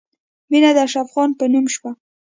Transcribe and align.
مینه 0.49 0.69
د 0.75 0.77
اشرف 0.85 1.07
خان 1.13 1.29
په 1.39 1.45
نوم 1.51 1.65
شوه 1.75 1.91